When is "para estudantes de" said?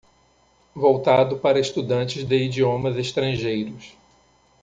1.37-2.35